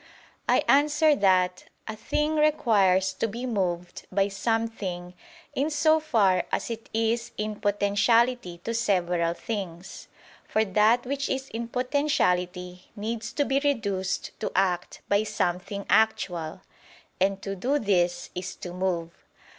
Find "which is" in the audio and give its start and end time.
11.05-11.49